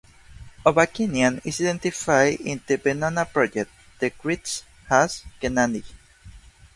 Ovakimian 0.65 1.45
is 1.45 1.61
identified 1.61 2.39
in 2.39 2.59
the 2.65 2.79
Venona 2.79 3.23
project 3.31 3.69
decrypts 4.01 4.63
as 4.89 5.23
"Gennady". 5.39 5.83